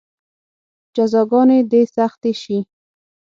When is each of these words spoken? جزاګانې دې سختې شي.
جزاګانې 0.95 1.59
دې 1.71 1.81
سختې 1.95 2.31
شي. 2.41 2.57